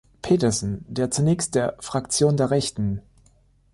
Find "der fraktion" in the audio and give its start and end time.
1.53-2.35